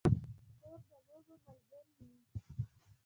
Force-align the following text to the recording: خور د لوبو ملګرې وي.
خور 0.59 0.79
د 0.89 0.91
لوبو 1.07 1.35
ملګرې 1.45 2.05
وي. 2.11 2.25